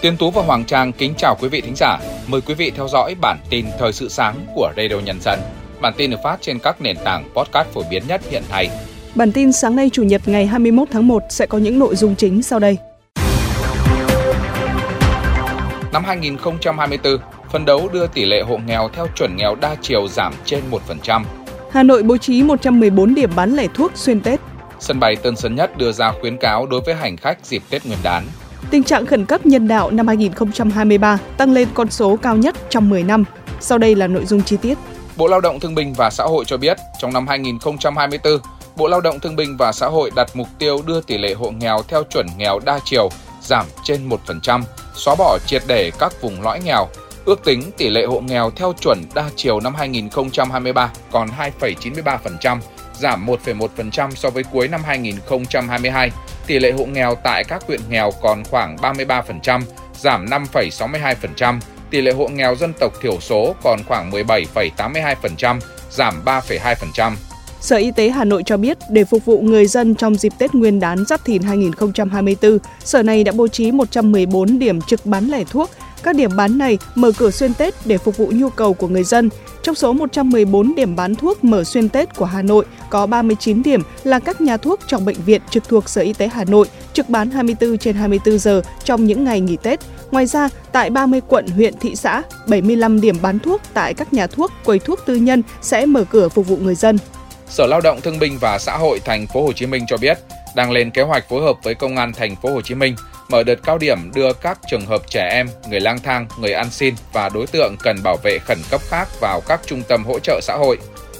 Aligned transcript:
Tiên 0.00 0.16
Tú 0.16 0.30
và 0.30 0.42
Hoàng 0.42 0.64
Trang 0.64 0.92
kính 0.92 1.14
chào 1.18 1.36
quý 1.40 1.48
vị 1.48 1.60
thính 1.60 1.74
giả. 1.76 1.98
Mời 2.26 2.40
quý 2.40 2.54
vị 2.54 2.72
theo 2.76 2.88
dõi 2.88 3.14
bản 3.20 3.38
tin 3.50 3.66
thời 3.78 3.92
sự 3.92 4.08
sáng 4.08 4.46
của 4.54 4.72
Radio 4.76 5.00
Nhân 5.04 5.20
dân. 5.20 5.40
Bản 5.80 5.92
tin 5.96 6.10
được 6.10 6.16
phát 6.24 6.38
trên 6.40 6.58
các 6.58 6.80
nền 6.80 6.96
tảng 7.04 7.24
podcast 7.34 7.68
phổ 7.68 7.82
biến 7.90 8.02
nhất 8.08 8.20
hiện 8.30 8.42
nay. 8.50 8.68
Bản 9.14 9.32
tin 9.32 9.52
sáng 9.52 9.76
nay 9.76 9.90
Chủ 9.92 10.02
nhật 10.02 10.22
ngày 10.26 10.46
21 10.46 10.88
tháng 10.90 11.08
1 11.08 11.22
sẽ 11.30 11.46
có 11.46 11.58
những 11.58 11.78
nội 11.78 11.96
dung 11.96 12.14
chính 12.16 12.42
sau 12.42 12.58
đây. 12.58 12.76
Năm 15.92 16.04
2024, 16.04 17.18
phân 17.52 17.64
đấu 17.64 17.88
đưa 17.92 18.06
tỷ 18.06 18.24
lệ 18.24 18.42
hộ 18.42 18.58
nghèo 18.66 18.88
theo 18.92 19.06
chuẩn 19.16 19.36
nghèo 19.36 19.54
đa 19.54 19.76
chiều 19.82 20.08
giảm 20.08 20.34
trên 20.44 20.62
1%. 21.04 21.22
Hà 21.70 21.82
Nội 21.82 22.02
bố 22.02 22.16
trí 22.16 22.42
114 22.42 23.14
điểm 23.14 23.30
bán 23.36 23.56
lẻ 23.56 23.66
thuốc 23.74 23.92
xuyên 23.94 24.20
Tết. 24.20 24.40
Sân 24.80 25.00
bay 25.00 25.16
Tân 25.16 25.36
Sơn 25.36 25.54
Nhất 25.54 25.78
đưa 25.78 25.92
ra 25.92 26.12
khuyến 26.20 26.36
cáo 26.36 26.66
đối 26.66 26.80
với 26.80 26.94
hành 26.94 27.16
khách 27.16 27.46
dịp 27.46 27.62
Tết 27.70 27.86
Nguyên 27.86 27.98
đán. 28.02 28.24
Tình 28.70 28.84
trạng 28.84 29.06
khẩn 29.06 29.26
cấp 29.26 29.46
nhân 29.46 29.68
đạo 29.68 29.90
năm 29.90 30.06
2023 30.06 31.18
tăng 31.36 31.52
lên 31.52 31.68
con 31.74 31.90
số 31.90 32.16
cao 32.16 32.36
nhất 32.36 32.56
trong 32.70 32.88
10 32.88 33.02
năm. 33.02 33.24
Sau 33.60 33.78
đây 33.78 33.94
là 33.94 34.06
nội 34.06 34.26
dung 34.26 34.42
chi 34.42 34.56
tiết. 34.62 34.78
Bộ 35.16 35.26
Lao 35.26 35.40
động 35.40 35.60
Thương 35.60 35.74
binh 35.74 35.94
và 35.96 36.10
Xã 36.10 36.24
hội 36.24 36.44
cho 36.44 36.56
biết, 36.56 36.76
trong 36.98 37.12
năm 37.12 37.26
2024, 37.26 38.38
Bộ 38.76 38.88
Lao 38.88 39.00
động 39.00 39.20
Thương 39.20 39.36
binh 39.36 39.56
và 39.56 39.72
Xã 39.72 39.86
hội 39.86 40.10
đặt 40.16 40.30
mục 40.34 40.48
tiêu 40.58 40.82
đưa 40.86 41.00
tỷ 41.00 41.18
lệ 41.18 41.34
hộ 41.34 41.50
nghèo 41.50 41.82
theo 41.88 42.04
chuẩn 42.04 42.26
nghèo 42.38 42.58
đa 42.64 42.78
chiều 42.84 43.08
giảm 43.42 43.66
trên 43.84 44.08
1%, 44.08 44.62
xóa 44.94 45.14
bỏ 45.18 45.38
triệt 45.46 45.62
để 45.66 45.90
các 45.98 46.22
vùng 46.22 46.42
lõi 46.42 46.60
nghèo. 46.64 46.88
Ước 47.24 47.44
tính 47.44 47.62
tỷ 47.76 47.88
lệ 47.88 48.06
hộ 48.06 48.20
nghèo 48.20 48.50
theo 48.50 48.72
chuẩn 48.80 49.02
đa 49.14 49.30
chiều 49.36 49.60
năm 49.60 49.74
2023 49.74 50.90
còn 51.12 51.28
2,93%, 51.60 52.58
giảm 52.94 53.26
1,1% 53.26 54.10
so 54.10 54.30
với 54.30 54.42
cuối 54.42 54.68
năm 54.68 54.80
2022. 54.84 56.10
Tỷ 56.48 56.58
lệ 56.58 56.72
hộ 56.72 56.84
nghèo 56.84 57.14
tại 57.14 57.44
các 57.44 57.62
huyện 57.66 57.80
nghèo 57.88 58.10
còn 58.22 58.44
khoảng 58.44 58.76
33%, 58.76 59.60
giảm 60.00 60.26
5,62%. 60.26 61.60
Tỷ 61.90 62.00
lệ 62.00 62.12
hộ 62.12 62.28
nghèo 62.28 62.56
dân 62.56 62.72
tộc 62.80 62.92
thiểu 63.02 63.20
số 63.20 63.54
còn 63.62 63.78
khoảng 63.88 64.10
17,82%, 64.10 65.60
giảm 65.90 66.14
3,2%. 66.24 67.12
Sở 67.60 67.76
Y 67.76 67.90
tế 67.90 68.08
Hà 68.08 68.24
Nội 68.24 68.42
cho 68.46 68.56
biết, 68.56 68.78
để 68.90 69.04
phục 69.04 69.24
vụ 69.24 69.40
người 69.40 69.66
dân 69.66 69.94
trong 69.94 70.14
dịp 70.14 70.32
Tết 70.38 70.54
Nguyên 70.54 70.80
đán 70.80 71.04
Giáp 71.04 71.24
Thìn 71.24 71.42
2024, 71.42 72.58
Sở 72.84 73.02
này 73.02 73.24
đã 73.24 73.32
bố 73.32 73.48
trí 73.48 73.72
114 73.72 74.58
điểm 74.58 74.80
trực 74.80 75.06
bán 75.06 75.28
lẻ 75.28 75.44
thuốc. 75.44 75.70
Các 76.02 76.16
điểm 76.16 76.30
bán 76.36 76.58
này 76.58 76.78
mở 76.94 77.12
cửa 77.18 77.30
xuyên 77.30 77.54
Tết 77.54 77.74
để 77.84 77.98
phục 77.98 78.16
vụ 78.16 78.32
nhu 78.34 78.48
cầu 78.50 78.74
của 78.74 78.88
người 78.88 79.04
dân. 79.04 79.30
Trong 79.62 79.74
số 79.74 79.92
114 79.92 80.74
điểm 80.74 80.96
bán 80.96 81.14
thuốc 81.14 81.44
mở 81.44 81.64
xuyên 81.64 81.88
Tết 81.88 82.14
của 82.16 82.24
Hà 82.24 82.42
Nội, 82.42 82.64
có 82.90 83.06
39 83.06 83.62
điểm 83.62 83.82
là 84.04 84.18
các 84.18 84.40
nhà 84.40 84.56
thuốc 84.56 84.80
trong 84.86 85.04
bệnh 85.04 85.16
viện 85.26 85.42
trực 85.50 85.68
thuộc 85.68 85.88
Sở 85.88 86.00
Y 86.02 86.12
tế 86.12 86.28
Hà 86.28 86.44
Nội, 86.44 86.66
trực 86.92 87.08
bán 87.08 87.30
24 87.30 87.78
trên 87.78 87.96
24 87.96 88.38
giờ 88.38 88.62
trong 88.84 89.04
những 89.04 89.24
ngày 89.24 89.40
nghỉ 89.40 89.56
Tết. 89.62 89.80
Ngoài 90.10 90.26
ra, 90.26 90.48
tại 90.72 90.90
30 90.90 91.20
quận, 91.28 91.46
huyện, 91.46 91.74
thị 91.80 91.96
xã, 91.96 92.22
75 92.46 93.00
điểm 93.00 93.16
bán 93.22 93.38
thuốc 93.38 93.60
tại 93.74 93.94
các 93.94 94.12
nhà 94.12 94.26
thuốc, 94.26 94.52
quầy 94.64 94.78
thuốc 94.78 95.00
tư 95.06 95.16
nhân 95.16 95.42
sẽ 95.62 95.86
mở 95.86 96.04
cửa 96.04 96.28
phục 96.28 96.48
vụ 96.48 96.56
người 96.56 96.74
dân. 96.74 96.98
Sở 97.48 97.66
Lao 97.66 97.80
động 97.80 98.00
Thương 98.00 98.18
binh 98.18 98.38
và 98.40 98.58
Xã 98.58 98.76
hội 98.76 99.00
thành 99.04 99.26
phố 99.26 99.42
Hồ 99.42 99.52
Chí 99.52 99.66
Minh 99.66 99.84
cho 99.88 99.96
biết 99.96 100.18
đang 100.56 100.70
lên 100.70 100.90
kế 100.90 101.02
hoạch 101.02 101.28
phối 101.28 101.42
hợp 101.42 101.56
với 101.62 101.74
Công 101.74 101.96
an 101.96 102.12
thành 102.12 102.36
phố 102.42 102.52
Hồ 102.52 102.60
Chí 102.62 102.74
Minh 102.74 102.96
mở 103.28 103.42
đợt 103.42 103.58
cao 103.64 103.78
điểm 103.78 104.10
đưa 104.14 104.32
các 104.32 104.58
trường 104.70 104.86
hợp 104.86 105.02
trẻ 105.10 105.28
em, 105.32 105.48
người 105.70 105.80
lang 105.80 105.98
thang, 105.98 106.26
người 106.38 106.52
ăn 106.52 106.70
xin 106.70 106.94
và 107.12 107.28
đối 107.28 107.46
tượng 107.46 107.74
cần 107.82 107.96
bảo 108.02 108.16
vệ 108.22 108.38
khẩn 108.38 108.58
cấp 108.70 108.80
khác 108.88 109.08
vào 109.20 109.40
các 109.48 109.60
trung 109.66 109.82
tâm 109.88 110.04
hỗ 110.04 110.18
trợ 110.18 110.40
xã 110.42 110.56
hội. 110.56 110.78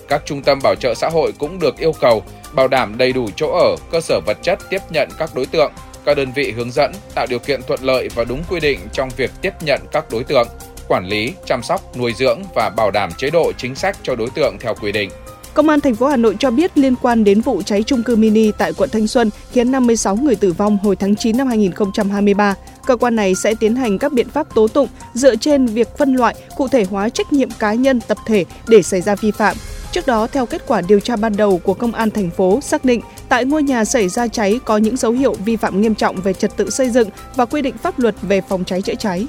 Các 0.09 0.23
trung 0.27 0.43
tâm 0.43 0.59
bảo 0.63 0.75
trợ 0.75 0.95
xã 0.95 1.09
hội 1.09 1.33
cũng 1.39 1.59
được 1.59 1.77
yêu 1.79 1.93
cầu 2.01 2.23
bảo 2.53 2.69
đảm 2.69 2.99
đầy 2.99 3.13
đủ 3.13 3.29
chỗ 3.37 3.53
ở, 3.53 3.77
cơ 3.91 4.01
sở 4.01 4.21
vật 4.27 4.39
chất 4.43 4.59
tiếp 4.71 4.83
nhận 4.91 5.09
các 5.19 5.31
đối 5.35 5.47
tượng. 5.47 5.73
Các 6.05 6.17
đơn 6.17 6.33
vị 6.35 6.53
hướng 6.57 6.71
dẫn 6.71 6.93
tạo 7.15 7.27
điều 7.31 7.39
kiện 7.39 7.63
thuận 7.63 7.81
lợi 7.83 8.09
và 8.15 8.25
đúng 8.25 8.43
quy 8.51 8.61
định 8.61 8.81
trong 8.93 9.09
việc 9.17 9.31
tiếp 9.43 9.53
nhận 9.61 9.81
các 9.93 10.05
đối 10.11 10.25
tượng, 10.25 10.49
quản 10.89 11.07
lý, 11.07 11.33
chăm 11.45 11.63
sóc, 11.63 11.97
nuôi 11.97 12.13
dưỡng 12.17 12.43
và 12.55 12.71
bảo 12.77 12.91
đảm 12.91 13.11
chế 13.13 13.31
độ 13.31 13.53
chính 13.59 13.75
sách 13.75 13.97
cho 14.03 14.15
đối 14.15 14.31
tượng 14.31 14.57
theo 14.61 14.75
quy 14.75 14.93
định. 14.93 15.11
Công 15.55 15.69
an 15.69 15.81
thành 15.81 15.95
phố 15.95 16.07
Hà 16.07 16.17
Nội 16.17 16.37
cho 16.39 16.51
biết 16.51 16.79
liên 16.79 16.95
quan 17.03 17.25
đến 17.25 17.41
vụ 17.41 17.63
cháy 17.63 17.83
trung 17.83 18.03
cư 18.03 18.17
mini 18.17 18.53
tại 18.53 18.73
quận 18.73 18.91
Thanh 18.93 19.07
Xuân 19.07 19.31
khiến 19.53 19.71
56 19.73 20.17
người 20.17 20.35
tử 20.35 20.53
vong 20.53 20.79
hồi 20.79 20.97
tháng 20.97 21.17
9 21.17 21.37
năm 21.37 21.47
2023, 21.47 22.55
cơ 22.87 22.97
quan 22.97 23.17
này 23.17 23.35
sẽ 23.35 23.55
tiến 23.61 23.77
hành 23.77 23.99
các 23.99 24.13
biện 24.13 24.29
pháp 24.29 24.55
tố 24.55 24.69
tụng 24.69 24.89
dựa 25.15 25.37
trên 25.37 25.67
việc 25.67 25.89
phân 25.99 26.15
loại, 26.15 26.35
cụ 26.57 26.69
thể 26.69 26.85
hóa 26.85 27.09
trách 27.09 27.33
nhiệm 27.33 27.51
cá 27.59 27.75
nhân, 27.75 28.01
tập 28.01 28.19
thể 28.27 28.45
để 28.69 28.83
xảy 28.83 29.01
ra 29.01 29.15
vi 29.15 29.31
phạm. 29.31 29.57
Trước 29.93 30.07
đó, 30.07 30.27
theo 30.27 30.47
kết 30.47 30.63
quả 30.67 30.81
điều 30.89 31.01
tra 31.01 31.17
ban 31.17 31.37
đầu 31.37 31.59
của 31.59 31.75
Công 31.75 31.93
an 31.93 32.11
thành 32.11 32.31
phố 32.31 32.61
xác 32.61 32.85
định, 32.85 33.01
tại 33.29 33.45
ngôi 33.45 33.63
nhà 33.63 33.85
xảy 33.85 34.09
ra 34.09 34.29
cháy 34.29 34.61
có 34.65 34.77
những 34.77 34.97
dấu 34.97 35.13
hiệu 35.13 35.35
vi 35.45 35.57
phạm 35.57 35.81
nghiêm 35.81 35.95
trọng 35.95 36.17
về 36.17 36.33
trật 36.33 36.57
tự 36.57 36.71
xây 36.71 36.91
dựng 36.91 37.09
và 37.37 37.45
quy 37.45 37.63
định 37.63 37.79
pháp 37.79 37.99
luật 37.99 38.15
về 38.23 38.41
phòng 38.49 38.65
cháy 38.65 38.83
chữa 38.83 38.95
cháy. 38.95 39.27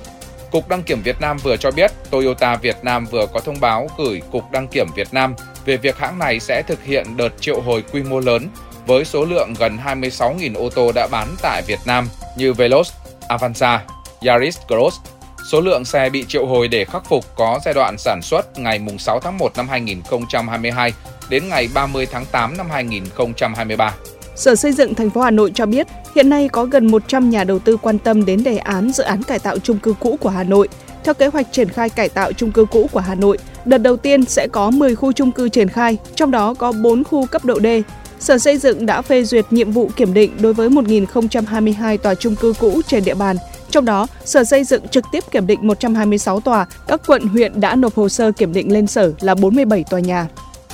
Cục 0.51 0.69
Đăng 0.69 0.83
kiểm 0.83 1.01
Việt 1.01 1.21
Nam 1.21 1.37
vừa 1.43 1.57
cho 1.57 1.71
biết 1.71 1.91
Toyota 2.09 2.55
Việt 2.55 2.77
Nam 2.83 3.05
vừa 3.11 3.25
có 3.33 3.39
thông 3.39 3.59
báo 3.59 3.89
gửi 3.97 4.21
Cục 4.31 4.51
Đăng 4.51 4.67
kiểm 4.67 4.87
Việt 4.95 5.07
Nam 5.11 5.35
về 5.69 5.77
việc 5.77 5.97
hãng 5.97 6.19
này 6.19 6.39
sẽ 6.39 6.61
thực 6.61 6.83
hiện 6.83 7.17
đợt 7.17 7.29
triệu 7.39 7.61
hồi 7.61 7.83
quy 7.91 8.03
mô 8.03 8.19
lớn 8.19 8.47
với 8.87 9.05
số 9.05 9.25
lượng 9.25 9.53
gần 9.59 9.77
26.000 9.85 10.55
ô 10.55 10.69
tô 10.69 10.91
đã 10.95 11.07
bán 11.11 11.27
tại 11.41 11.61
Việt 11.67 11.79
Nam 11.85 12.07
như 12.37 12.53
Veloz, 12.53 12.83
Avanza, 13.27 13.79
Yaris 14.21 14.57
Cross. 14.67 14.97
Số 15.51 15.61
lượng 15.61 15.85
xe 15.85 16.09
bị 16.09 16.25
triệu 16.27 16.45
hồi 16.45 16.67
để 16.67 16.85
khắc 16.85 17.05
phục 17.05 17.25
có 17.35 17.59
giai 17.65 17.73
đoạn 17.73 17.95
sản 17.97 18.19
xuất 18.23 18.59
ngày 18.59 18.79
6 18.99 19.19
tháng 19.19 19.37
1 19.37 19.51
năm 19.57 19.67
2022 19.69 20.93
đến 21.29 21.49
ngày 21.49 21.69
30 21.73 22.07
tháng 22.11 22.25
8 22.31 22.57
năm 22.57 22.69
2023. 22.69 23.93
Sở 24.35 24.55
Xây 24.55 24.71
dựng 24.71 24.95
thành 24.95 25.09
phố 25.09 25.21
Hà 25.21 25.31
Nội 25.31 25.51
cho 25.55 25.65
biết, 25.65 25.87
hiện 26.15 26.29
nay 26.29 26.49
có 26.51 26.65
gần 26.65 26.87
100 26.87 27.29
nhà 27.29 27.43
đầu 27.43 27.59
tư 27.59 27.77
quan 27.77 27.99
tâm 27.99 28.25
đến 28.25 28.43
đề 28.43 28.57
án 28.57 28.91
dự 28.91 29.03
án 29.03 29.23
cải 29.23 29.39
tạo 29.39 29.59
chung 29.59 29.79
cư 29.79 29.93
cũ 29.99 30.17
của 30.21 30.29
Hà 30.29 30.43
Nội. 30.43 30.67
Theo 31.03 31.13
kế 31.13 31.27
hoạch 31.27 31.47
triển 31.51 31.69
khai 31.69 31.89
cải 31.89 32.09
tạo 32.09 32.33
trung 32.33 32.51
cư 32.51 32.65
cũ 32.71 32.89
của 32.91 32.99
Hà 32.99 33.15
Nội, 33.15 33.37
đợt 33.65 33.77
đầu 33.77 33.97
tiên 33.97 34.25
sẽ 34.25 34.47
có 34.51 34.71
10 34.71 34.95
khu 34.95 35.11
trung 35.11 35.31
cư 35.31 35.49
triển 35.49 35.69
khai, 35.69 35.97
trong 36.15 36.31
đó 36.31 36.53
có 36.53 36.71
4 36.71 37.03
khu 37.03 37.25
cấp 37.25 37.45
độ 37.45 37.59
D. 37.59 37.65
Sở 38.19 38.37
Xây 38.37 38.57
dựng 38.57 38.85
đã 38.85 39.01
phê 39.01 39.23
duyệt 39.23 39.45
nhiệm 39.49 39.71
vụ 39.71 39.89
kiểm 39.95 40.13
định 40.13 40.31
đối 40.39 40.53
với 40.53 40.69
1.022 40.69 41.97
tòa 41.97 42.15
trung 42.15 42.35
cư 42.35 42.53
cũ 42.59 42.81
trên 42.87 43.03
địa 43.03 43.13
bàn. 43.13 43.35
Trong 43.71 43.85
đó, 43.85 44.07
Sở 44.25 44.43
Xây 44.43 44.63
dựng 44.63 44.87
trực 44.87 45.03
tiếp 45.11 45.23
kiểm 45.31 45.47
định 45.47 45.67
126 45.67 46.39
tòa, 46.39 46.65
các 46.87 47.01
quận 47.07 47.27
huyện 47.27 47.61
đã 47.61 47.75
nộp 47.75 47.95
hồ 47.95 48.09
sơ 48.09 48.31
kiểm 48.31 48.53
định 48.53 48.73
lên 48.73 48.87
Sở 48.87 49.13
là 49.19 49.35
47 49.35 49.83
tòa 49.89 49.99
nhà. 49.99 50.27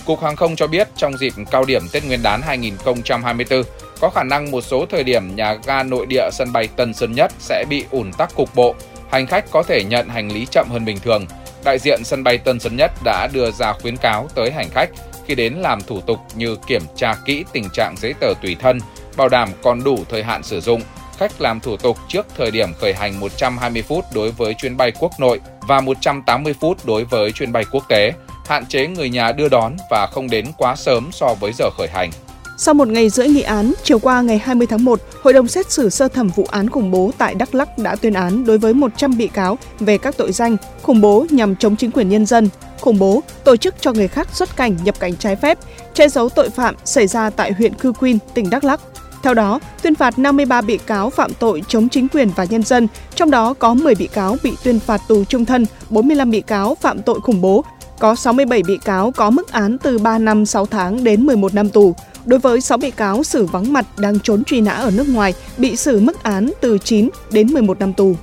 Cục 0.05 0.21
Hàng 0.21 0.35
không 0.35 0.55
cho 0.55 0.67
biết 0.67 0.87
trong 0.95 1.17
dịp 1.17 1.33
cao 1.51 1.65
điểm 1.65 1.81
Tết 1.91 2.05
Nguyên 2.05 2.23
đán 2.23 2.41
2024, 2.41 3.63
có 4.01 4.09
khả 4.09 4.23
năng 4.23 4.51
một 4.51 4.61
số 4.61 4.85
thời 4.91 5.03
điểm 5.03 5.35
nhà 5.35 5.57
ga 5.65 5.83
nội 5.83 6.05
địa 6.05 6.29
sân 6.31 6.53
bay 6.53 6.67
Tân 6.67 6.93
Sơn 6.93 7.11
Nhất 7.11 7.31
sẽ 7.39 7.65
bị 7.69 7.83
ùn 7.91 8.11
tắc 8.17 8.35
cục 8.35 8.55
bộ. 8.55 8.75
Hành 9.09 9.27
khách 9.27 9.51
có 9.51 9.63
thể 9.63 9.83
nhận 9.83 10.09
hành 10.09 10.31
lý 10.31 10.47
chậm 10.51 10.67
hơn 10.69 10.85
bình 10.85 10.99
thường. 10.99 11.25
Đại 11.63 11.79
diện 11.79 12.03
sân 12.03 12.23
bay 12.23 12.37
Tân 12.37 12.59
Sơn 12.59 12.75
Nhất 12.75 12.91
đã 13.03 13.27
đưa 13.33 13.51
ra 13.51 13.73
khuyến 13.73 13.97
cáo 13.97 14.27
tới 14.35 14.51
hành 14.51 14.69
khách 14.69 14.89
khi 15.25 15.35
đến 15.35 15.53
làm 15.53 15.81
thủ 15.81 16.01
tục 16.01 16.19
như 16.35 16.55
kiểm 16.67 16.81
tra 16.95 17.15
kỹ 17.25 17.45
tình 17.53 17.69
trạng 17.73 17.95
giấy 17.97 18.13
tờ 18.19 18.33
tùy 18.41 18.55
thân, 18.59 18.79
bảo 19.17 19.29
đảm 19.29 19.49
còn 19.63 19.83
đủ 19.83 19.99
thời 20.09 20.23
hạn 20.23 20.43
sử 20.43 20.61
dụng. 20.61 20.81
Khách 21.17 21.41
làm 21.41 21.59
thủ 21.59 21.77
tục 21.77 21.97
trước 22.07 22.27
thời 22.37 22.51
điểm 22.51 22.73
khởi 22.73 22.93
hành 22.93 23.19
120 23.19 23.81
phút 23.81 24.05
đối 24.13 24.31
với 24.31 24.53
chuyến 24.53 24.77
bay 24.77 24.91
quốc 24.99 25.11
nội 25.19 25.39
và 25.67 25.81
180 25.81 26.55
phút 26.61 26.85
đối 26.85 27.03
với 27.03 27.31
chuyến 27.31 27.51
bay 27.51 27.63
quốc 27.71 27.83
tế 27.89 28.13
hạn 28.45 28.65
chế 28.65 28.87
người 28.87 29.09
nhà 29.09 29.31
đưa 29.31 29.49
đón 29.49 29.77
và 29.89 30.07
không 30.11 30.29
đến 30.29 30.45
quá 30.57 30.75
sớm 30.75 31.09
so 31.11 31.33
với 31.39 31.51
giờ 31.53 31.69
khởi 31.77 31.87
hành. 31.87 32.11
Sau 32.57 32.73
một 32.73 32.87
ngày 32.87 33.09
rưỡi 33.09 33.27
nghị 33.27 33.41
án, 33.41 33.73
chiều 33.83 33.99
qua 33.99 34.21
ngày 34.21 34.37
20 34.37 34.67
tháng 34.67 34.85
1, 34.85 34.99
Hội 35.23 35.33
đồng 35.33 35.47
xét 35.47 35.71
xử 35.71 35.89
sơ 35.89 36.07
thẩm 36.07 36.29
vụ 36.35 36.45
án 36.51 36.69
khủng 36.69 36.91
bố 36.91 37.11
tại 37.17 37.35
Đắk 37.35 37.55
Lắk 37.55 37.77
đã 37.77 37.95
tuyên 37.95 38.13
án 38.13 38.45
đối 38.45 38.57
với 38.57 38.73
100 38.73 39.17
bị 39.17 39.27
cáo 39.27 39.57
về 39.79 39.97
các 39.97 40.17
tội 40.17 40.31
danh 40.31 40.57
khủng 40.81 41.01
bố 41.01 41.25
nhằm 41.29 41.55
chống 41.55 41.75
chính 41.75 41.91
quyền 41.91 42.09
nhân 42.09 42.25
dân, 42.25 42.49
khủng 42.79 42.99
bố, 42.99 43.23
tổ 43.43 43.55
chức 43.55 43.75
cho 43.79 43.93
người 43.93 44.07
khác 44.07 44.27
xuất 44.33 44.57
cảnh 44.57 44.77
nhập 44.83 44.99
cảnh 44.99 45.15
trái 45.15 45.35
phép, 45.35 45.59
che 45.93 46.09
giấu 46.09 46.29
tội 46.29 46.49
phạm 46.49 46.75
xảy 46.85 47.07
ra 47.07 47.29
tại 47.29 47.51
huyện 47.51 47.73
Cư 47.73 47.91
Quyên, 47.91 48.17
tỉnh 48.33 48.49
Đắk 48.49 48.63
Lắk. 48.63 48.81
Theo 49.23 49.33
đó, 49.33 49.59
tuyên 49.81 49.95
phạt 49.95 50.19
53 50.19 50.61
bị 50.61 50.77
cáo 50.77 51.09
phạm 51.09 51.33
tội 51.33 51.63
chống 51.67 51.89
chính 51.89 52.07
quyền 52.07 52.29
và 52.35 52.43
nhân 52.43 52.63
dân, 52.63 52.87
trong 53.15 53.31
đó 53.31 53.53
có 53.53 53.73
10 53.73 53.95
bị 53.95 54.07
cáo 54.07 54.37
bị 54.43 54.53
tuyên 54.63 54.79
phạt 54.79 55.01
tù 55.07 55.23
trung 55.23 55.45
thân, 55.45 55.65
45 55.89 56.31
bị 56.31 56.41
cáo 56.41 56.75
phạm 56.75 57.01
tội 57.01 57.19
khủng 57.19 57.41
bố 57.41 57.63
có 57.99 58.15
67 58.15 58.63
bị 58.63 58.77
cáo 58.77 59.11
có 59.11 59.29
mức 59.29 59.51
án 59.51 59.77
từ 59.77 59.97
3 59.97 60.17
năm 60.17 60.45
6 60.45 60.65
tháng 60.65 61.03
đến 61.03 61.25
11 61.25 61.53
năm 61.53 61.69
tù. 61.69 61.95
Đối 62.25 62.39
với 62.39 62.61
6 62.61 62.77
bị 62.77 62.91
cáo 62.91 63.23
xử 63.23 63.45
vắng 63.45 63.73
mặt 63.73 63.85
đang 63.97 64.19
trốn 64.19 64.43
truy 64.43 64.61
nã 64.61 64.71
ở 64.71 64.91
nước 64.91 65.09
ngoài, 65.09 65.33
bị 65.57 65.75
xử 65.75 65.99
mức 65.99 66.23
án 66.23 66.51
từ 66.61 66.77
9 66.77 67.09
đến 67.31 67.47
11 67.53 67.79
năm 67.79 67.93
tù. 67.93 68.15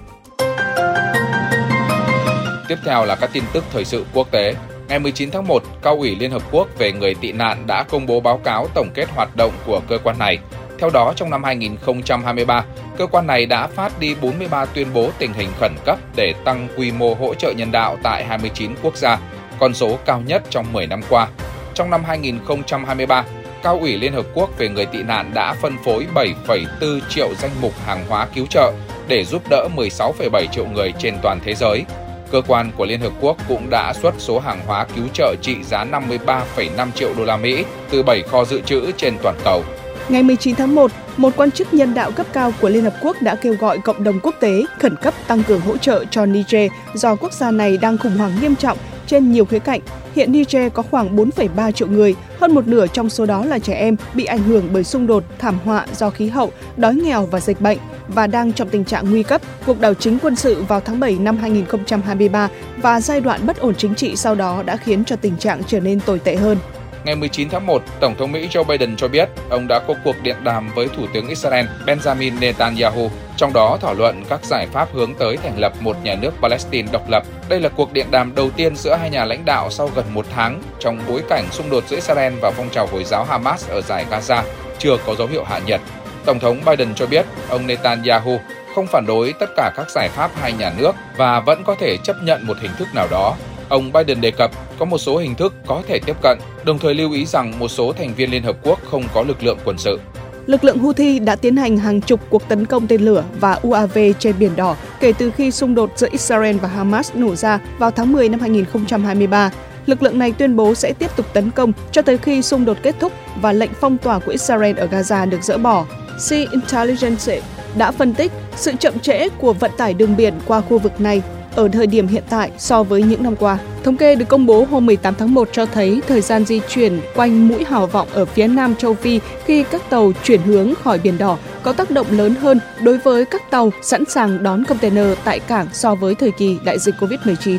Tiếp 2.68 2.78
theo 2.84 3.04
là 3.04 3.14
các 3.14 3.30
tin 3.32 3.44
tức 3.52 3.64
thời 3.72 3.84
sự 3.84 4.04
quốc 4.14 4.30
tế. 4.30 4.54
Ngày 4.88 4.98
19 4.98 5.30
tháng 5.30 5.46
1, 5.46 5.62
Cao 5.82 5.96
ủy 5.96 6.16
Liên 6.16 6.30
Hợp 6.30 6.42
Quốc 6.50 6.68
về 6.78 6.92
người 6.92 7.14
tị 7.14 7.32
nạn 7.32 7.66
đã 7.66 7.82
công 7.82 8.06
bố 8.06 8.20
báo 8.20 8.40
cáo 8.44 8.68
tổng 8.74 8.88
kết 8.94 9.08
hoạt 9.14 9.36
động 9.36 9.52
của 9.66 9.80
cơ 9.88 9.98
quan 10.04 10.18
này. 10.18 10.38
Theo 10.78 10.90
đó, 10.90 11.12
trong 11.16 11.30
năm 11.30 11.44
2023, 11.44 12.64
cơ 12.98 13.06
quan 13.06 13.26
này 13.26 13.46
đã 13.46 13.66
phát 13.66 14.00
đi 14.00 14.14
43 14.14 14.64
tuyên 14.64 14.86
bố 14.94 15.10
tình 15.18 15.32
hình 15.32 15.48
khẩn 15.60 15.72
cấp 15.84 15.98
để 16.16 16.34
tăng 16.44 16.68
quy 16.76 16.92
mô 16.92 17.14
hỗ 17.14 17.34
trợ 17.34 17.52
nhân 17.52 17.72
đạo 17.72 17.96
tại 18.02 18.24
29 18.24 18.74
quốc 18.82 18.96
gia, 18.96 19.18
con 19.58 19.74
số 19.74 19.98
cao 20.04 20.22
nhất 20.26 20.42
trong 20.50 20.72
10 20.72 20.86
năm 20.86 21.00
qua. 21.08 21.28
Trong 21.74 21.90
năm 21.90 22.04
2023, 22.04 23.24
Cao 23.62 23.78
ủy 23.80 23.96
Liên 23.96 24.12
Hợp 24.12 24.26
Quốc 24.34 24.50
về 24.58 24.68
người 24.68 24.86
tị 24.86 25.02
nạn 25.02 25.30
đã 25.34 25.54
phân 25.54 25.76
phối 25.84 26.06
7,4 26.14 27.00
triệu 27.08 27.28
danh 27.38 27.50
mục 27.60 27.72
hàng 27.86 28.06
hóa 28.08 28.26
cứu 28.34 28.46
trợ 28.50 28.72
để 29.08 29.24
giúp 29.24 29.42
đỡ 29.50 29.68
16,7 29.76 30.46
triệu 30.52 30.66
người 30.66 30.92
trên 30.98 31.14
toàn 31.22 31.40
thế 31.44 31.54
giới. 31.54 31.84
Cơ 32.30 32.42
quan 32.46 32.70
của 32.76 32.84
Liên 32.84 33.00
Hợp 33.00 33.12
Quốc 33.20 33.36
cũng 33.48 33.70
đã 33.70 33.92
xuất 33.92 34.14
số 34.18 34.38
hàng 34.38 34.60
hóa 34.66 34.86
cứu 34.96 35.04
trợ 35.14 35.34
trị 35.42 35.56
giá 35.62 35.84
53,5 35.84 36.90
triệu 36.94 37.14
đô 37.18 37.24
la 37.24 37.36
Mỹ 37.36 37.64
từ 37.90 38.02
7 38.02 38.22
kho 38.22 38.44
dự 38.44 38.60
trữ 38.60 38.92
trên 38.96 39.14
toàn 39.22 39.36
cầu. 39.44 39.64
Ngày 40.08 40.22
19 40.22 40.54
tháng 40.54 40.74
1, 40.74 40.90
một 41.16 41.32
quan 41.36 41.50
chức 41.50 41.74
nhân 41.74 41.94
đạo 41.94 42.10
cấp 42.10 42.26
cao 42.32 42.52
của 42.60 42.68
Liên 42.68 42.84
Hợp 42.84 42.94
Quốc 43.02 43.22
đã 43.22 43.34
kêu 43.34 43.54
gọi 43.60 43.78
cộng 43.78 44.04
đồng 44.04 44.20
quốc 44.22 44.34
tế 44.40 44.62
khẩn 44.78 44.96
cấp 44.96 45.14
tăng 45.26 45.42
cường 45.42 45.60
hỗ 45.60 45.76
trợ 45.76 46.04
cho 46.10 46.26
Niger 46.26 46.72
do 46.94 47.16
quốc 47.16 47.32
gia 47.32 47.50
này 47.50 47.76
đang 47.76 47.98
khủng 47.98 48.16
hoảng 48.16 48.32
nghiêm 48.40 48.56
trọng 48.56 48.78
trên 49.06 49.32
nhiều 49.32 49.44
khía 49.44 49.58
cạnh. 49.58 49.80
Hiện 50.14 50.32
Niger 50.32 50.72
có 50.72 50.82
khoảng 50.82 51.16
4,3 51.16 51.72
triệu 51.72 51.88
người, 51.88 52.14
hơn 52.40 52.54
một 52.54 52.66
nửa 52.66 52.86
trong 52.86 53.10
số 53.10 53.26
đó 53.26 53.44
là 53.44 53.58
trẻ 53.58 53.74
em 53.74 53.96
bị 54.14 54.24
ảnh 54.24 54.42
hưởng 54.42 54.68
bởi 54.72 54.84
xung 54.84 55.06
đột, 55.06 55.24
thảm 55.38 55.58
họa 55.64 55.86
do 55.96 56.10
khí 56.10 56.28
hậu, 56.28 56.52
đói 56.76 56.94
nghèo 56.94 57.26
và 57.26 57.40
dịch 57.40 57.60
bệnh 57.60 57.78
và 58.08 58.26
đang 58.26 58.52
trong 58.52 58.68
tình 58.68 58.84
trạng 58.84 59.10
nguy 59.10 59.22
cấp. 59.22 59.40
Cuộc 59.66 59.80
đảo 59.80 59.94
chính 59.94 60.18
quân 60.18 60.36
sự 60.36 60.62
vào 60.68 60.80
tháng 60.80 61.00
7 61.00 61.16
năm 61.20 61.36
2023 61.36 62.48
và 62.76 63.00
giai 63.00 63.20
đoạn 63.20 63.40
bất 63.46 63.58
ổn 63.58 63.74
chính 63.74 63.94
trị 63.94 64.16
sau 64.16 64.34
đó 64.34 64.62
đã 64.62 64.76
khiến 64.76 65.04
cho 65.04 65.16
tình 65.16 65.36
trạng 65.36 65.62
trở 65.66 65.80
nên 65.80 66.00
tồi 66.00 66.18
tệ 66.18 66.36
hơn. 66.36 66.58
Ngày 67.04 67.16
19 67.16 67.48
tháng 67.48 67.66
1, 67.66 67.82
Tổng 68.00 68.14
thống 68.18 68.32
Mỹ 68.32 68.48
Joe 68.48 68.64
Biden 68.64 68.96
cho 68.96 69.08
biết 69.08 69.28
ông 69.50 69.68
đã 69.68 69.78
có 69.78 69.94
cuộc 70.04 70.16
điện 70.22 70.36
đàm 70.44 70.70
với 70.74 70.88
Thủ 70.96 71.06
tướng 71.14 71.28
Israel 71.28 71.66
Benjamin 71.86 72.38
Netanyahu, 72.40 73.10
trong 73.36 73.52
đó 73.52 73.78
thảo 73.80 73.94
luận 73.94 74.24
các 74.28 74.44
giải 74.44 74.66
pháp 74.72 74.88
hướng 74.92 75.14
tới 75.14 75.36
thành 75.36 75.58
lập 75.58 75.72
một 75.80 75.96
nhà 76.04 76.14
nước 76.14 76.30
Palestine 76.42 76.88
độc 76.92 77.08
lập. 77.08 77.22
Đây 77.48 77.60
là 77.60 77.68
cuộc 77.68 77.92
điện 77.92 78.06
đàm 78.10 78.34
đầu 78.34 78.50
tiên 78.50 78.76
giữa 78.76 78.94
hai 78.94 79.10
nhà 79.10 79.24
lãnh 79.24 79.44
đạo 79.44 79.70
sau 79.70 79.90
gần 79.94 80.04
một 80.14 80.26
tháng 80.34 80.62
trong 80.80 80.98
bối 81.08 81.22
cảnh 81.28 81.44
xung 81.50 81.70
đột 81.70 81.84
giữa 81.88 81.96
Israel 81.96 82.32
và 82.42 82.50
phong 82.50 82.68
trào 82.70 82.86
Hồi 82.86 83.04
giáo 83.04 83.24
Hamas 83.24 83.68
ở 83.68 83.80
giải 83.80 84.06
Gaza 84.10 84.42
chưa 84.78 84.96
có 85.06 85.14
dấu 85.14 85.26
hiệu 85.26 85.44
hạ 85.44 85.60
nhiệt. 85.66 85.80
Tổng 86.24 86.38
thống 86.38 86.60
Biden 86.66 86.94
cho 86.94 87.06
biết 87.06 87.26
ông 87.48 87.66
Netanyahu 87.66 88.40
không 88.74 88.86
phản 88.86 89.06
đối 89.06 89.32
tất 89.32 89.50
cả 89.56 89.70
các 89.76 89.90
giải 89.90 90.08
pháp 90.08 90.30
hai 90.40 90.52
nhà 90.52 90.72
nước 90.78 90.92
và 91.16 91.40
vẫn 91.40 91.64
có 91.64 91.74
thể 91.74 91.96
chấp 91.96 92.16
nhận 92.22 92.46
một 92.46 92.56
hình 92.60 92.72
thức 92.78 92.88
nào 92.94 93.06
đó 93.10 93.36
Ông 93.72 93.92
Biden 93.92 94.20
đề 94.20 94.30
cập 94.30 94.50
có 94.78 94.84
một 94.84 94.98
số 94.98 95.18
hình 95.18 95.34
thức 95.34 95.54
có 95.66 95.82
thể 95.88 95.98
tiếp 96.06 96.16
cận, 96.22 96.38
đồng 96.64 96.78
thời 96.78 96.94
lưu 96.94 97.12
ý 97.12 97.26
rằng 97.26 97.58
một 97.58 97.68
số 97.68 97.92
thành 97.92 98.14
viên 98.14 98.30
Liên 98.30 98.42
Hợp 98.42 98.56
Quốc 98.62 98.78
không 98.90 99.02
có 99.14 99.22
lực 99.22 99.42
lượng 99.42 99.58
quân 99.64 99.78
sự. 99.78 100.00
Lực 100.46 100.64
lượng 100.64 100.78
Houthi 100.78 101.18
đã 101.18 101.36
tiến 101.36 101.56
hành 101.56 101.76
hàng 101.76 102.00
chục 102.00 102.20
cuộc 102.30 102.48
tấn 102.48 102.66
công 102.66 102.86
tên 102.86 103.00
lửa 103.02 103.24
và 103.40 103.58
UAV 103.62 103.98
trên 104.18 104.34
Biển 104.38 104.56
Đỏ 104.56 104.76
kể 105.00 105.12
từ 105.18 105.30
khi 105.30 105.50
xung 105.50 105.74
đột 105.74 105.90
giữa 105.96 106.08
Israel 106.12 106.56
và 106.56 106.68
Hamas 106.68 107.10
nổ 107.14 107.34
ra 107.34 107.60
vào 107.78 107.90
tháng 107.90 108.12
10 108.12 108.28
năm 108.28 108.40
2023. 108.40 109.50
Lực 109.86 110.02
lượng 110.02 110.18
này 110.18 110.32
tuyên 110.32 110.56
bố 110.56 110.74
sẽ 110.74 110.92
tiếp 110.98 111.10
tục 111.16 111.26
tấn 111.32 111.50
công 111.50 111.72
cho 111.92 112.02
tới 112.02 112.18
khi 112.18 112.42
xung 112.42 112.64
đột 112.64 112.76
kết 112.82 112.94
thúc 113.00 113.12
và 113.40 113.52
lệnh 113.52 113.70
phong 113.80 113.98
tỏa 113.98 114.18
của 114.18 114.32
Israel 114.32 114.78
ở 114.78 114.86
Gaza 114.86 115.30
được 115.30 115.42
dỡ 115.42 115.58
bỏ. 115.58 115.86
Sea 116.18 116.44
Intelligence 116.50 117.40
đã 117.76 117.90
phân 117.90 118.14
tích 118.14 118.32
sự 118.56 118.72
chậm 118.80 118.98
trễ 118.98 119.28
của 119.28 119.52
vận 119.52 119.70
tải 119.76 119.94
đường 119.94 120.16
biển 120.16 120.34
qua 120.46 120.60
khu 120.60 120.78
vực 120.78 121.00
này 121.00 121.22
ở 121.54 121.68
thời 121.68 121.86
điểm 121.86 122.08
hiện 122.08 122.22
tại 122.30 122.50
so 122.58 122.82
với 122.82 123.02
những 123.02 123.22
năm 123.22 123.36
qua. 123.36 123.58
Thống 123.84 123.96
kê 123.96 124.14
được 124.14 124.28
công 124.28 124.46
bố 124.46 124.66
hôm 124.70 124.86
18 124.86 125.14
tháng 125.14 125.34
1 125.34 125.48
cho 125.52 125.66
thấy 125.66 126.00
thời 126.08 126.20
gian 126.20 126.44
di 126.44 126.60
chuyển 126.68 127.00
quanh 127.14 127.48
mũi 127.48 127.64
hào 127.64 127.86
vọng 127.86 128.08
ở 128.12 128.24
phía 128.24 128.46
nam 128.46 128.74
châu 128.74 128.94
Phi 128.94 129.20
khi 129.44 129.64
các 129.70 129.90
tàu 129.90 130.12
chuyển 130.24 130.42
hướng 130.42 130.74
khỏi 130.74 130.98
Biển 130.98 131.18
Đỏ 131.18 131.38
có 131.62 131.72
tác 131.72 131.90
động 131.90 132.06
lớn 132.10 132.34
hơn 132.34 132.60
đối 132.82 132.98
với 132.98 133.24
các 133.24 133.50
tàu 133.50 133.70
sẵn 133.82 134.04
sàng 134.04 134.42
đón 134.42 134.64
container 134.64 135.06
tại 135.24 135.40
cảng 135.40 135.66
so 135.72 135.94
với 135.94 136.14
thời 136.14 136.30
kỳ 136.30 136.58
đại 136.64 136.78
dịch 136.78 136.94
COVID-19. 137.00 137.58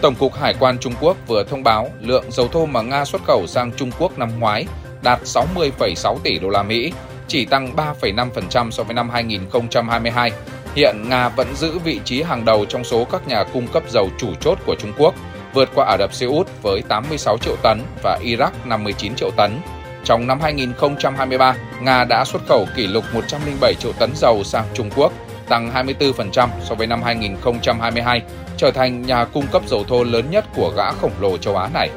Tổng 0.00 0.14
cục 0.14 0.34
Hải 0.34 0.54
quan 0.60 0.78
Trung 0.78 0.92
Quốc 1.00 1.16
vừa 1.26 1.44
thông 1.44 1.62
báo 1.62 1.90
lượng 2.00 2.24
dầu 2.30 2.48
thô 2.48 2.66
mà 2.66 2.82
Nga 2.82 3.04
xuất 3.04 3.24
khẩu 3.24 3.46
sang 3.46 3.72
Trung 3.76 3.90
Quốc 3.98 4.18
năm 4.18 4.28
ngoái 4.38 4.66
đạt 5.02 5.20
60,6 5.24 6.18
tỷ 6.22 6.38
đô 6.38 6.48
la 6.48 6.62
Mỹ, 6.62 6.92
chỉ 7.28 7.44
tăng 7.44 7.76
3,5% 7.76 8.70
so 8.70 8.82
với 8.82 8.94
năm 8.94 9.10
2022 9.10 10.32
Hiện 10.74 10.96
Nga 11.08 11.28
vẫn 11.28 11.46
giữ 11.54 11.78
vị 11.78 12.00
trí 12.04 12.22
hàng 12.22 12.44
đầu 12.44 12.64
trong 12.64 12.84
số 12.84 13.04
các 13.04 13.28
nhà 13.28 13.44
cung 13.52 13.66
cấp 13.66 13.82
dầu 13.88 14.08
chủ 14.18 14.28
chốt 14.40 14.58
của 14.66 14.74
Trung 14.78 14.92
Quốc, 14.98 15.14
vượt 15.54 15.68
qua 15.74 15.86
Ả 15.86 15.96
Rập 15.98 16.14
Xê 16.14 16.26
Út 16.26 16.48
với 16.62 16.82
86 16.88 17.38
triệu 17.38 17.56
tấn 17.62 17.80
và 18.02 18.18
Iraq 18.24 18.50
59 18.64 19.14
triệu 19.16 19.30
tấn. 19.36 19.50
Trong 20.04 20.26
năm 20.26 20.40
2023, 20.40 21.56
Nga 21.80 22.04
đã 22.04 22.24
xuất 22.24 22.42
khẩu 22.48 22.66
kỷ 22.76 22.86
lục 22.86 23.04
107 23.12 23.74
triệu 23.74 23.92
tấn 23.92 24.10
dầu 24.16 24.44
sang 24.44 24.64
Trung 24.74 24.90
Quốc, 24.96 25.12
tăng 25.48 25.70
24% 25.88 26.48
so 26.64 26.74
với 26.74 26.86
năm 26.86 27.02
2022, 27.02 28.22
trở 28.56 28.70
thành 28.70 29.02
nhà 29.02 29.24
cung 29.24 29.46
cấp 29.46 29.62
dầu 29.66 29.84
thô 29.88 30.04
lớn 30.04 30.24
nhất 30.30 30.44
của 30.56 30.72
gã 30.76 30.92
khổng 30.92 31.12
lồ 31.20 31.36
châu 31.36 31.56
Á 31.56 31.68
này. 31.74 31.90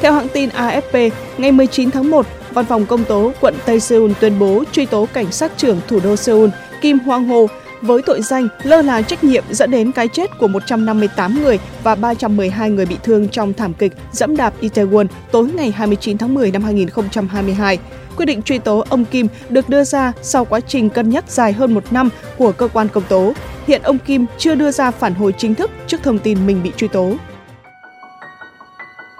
Theo 0.00 0.12
hãng 0.12 0.28
tin 0.28 0.48
AFP, 0.48 1.10
ngày 1.38 1.52
19 1.52 1.90
tháng 1.90 2.10
1, 2.10 2.26
Văn 2.50 2.64
phòng 2.64 2.86
Công 2.86 3.04
tố 3.04 3.32
quận 3.40 3.54
Tây 3.66 3.80
Seoul 3.80 4.12
tuyên 4.20 4.38
bố 4.38 4.64
truy 4.72 4.86
tố 4.86 5.08
cảnh 5.12 5.32
sát 5.32 5.52
trưởng 5.56 5.80
thủ 5.88 6.00
đô 6.04 6.16
Seoul 6.16 6.48
Kim 6.80 6.98
Hwang 6.98 7.26
Ho 7.26 7.54
với 7.82 8.02
tội 8.02 8.22
danh 8.22 8.48
lơ 8.62 8.82
là 8.82 9.02
trách 9.02 9.24
nhiệm 9.24 9.44
dẫn 9.50 9.70
đến 9.70 9.92
cái 9.92 10.08
chết 10.08 10.38
của 10.38 10.48
158 10.48 11.42
người 11.42 11.58
và 11.82 11.94
312 11.94 12.70
người 12.70 12.86
bị 12.86 12.96
thương 13.02 13.28
trong 13.28 13.54
thảm 13.54 13.74
kịch 13.74 13.92
dẫm 14.12 14.36
đạp 14.36 14.54
Itaewon 14.60 15.06
tối 15.30 15.50
ngày 15.54 15.70
29 15.70 16.18
tháng 16.18 16.34
10 16.34 16.50
năm 16.50 16.64
2022. 16.64 17.78
Quyết 18.16 18.26
định 18.26 18.42
truy 18.42 18.58
tố 18.58 18.84
ông 18.88 19.04
Kim 19.04 19.28
được 19.48 19.68
đưa 19.68 19.84
ra 19.84 20.12
sau 20.22 20.44
quá 20.44 20.60
trình 20.60 20.90
cân 20.90 21.10
nhắc 21.10 21.24
dài 21.28 21.52
hơn 21.52 21.74
một 21.74 21.92
năm 21.92 22.08
của 22.36 22.52
cơ 22.52 22.68
quan 22.68 22.88
công 22.88 23.04
tố. 23.08 23.32
Hiện 23.66 23.82
ông 23.82 23.98
Kim 23.98 24.26
chưa 24.38 24.54
đưa 24.54 24.70
ra 24.70 24.90
phản 24.90 25.14
hồi 25.14 25.34
chính 25.38 25.54
thức 25.54 25.70
trước 25.86 26.02
thông 26.02 26.18
tin 26.18 26.46
mình 26.46 26.62
bị 26.62 26.72
truy 26.76 26.88
tố. 26.88 27.14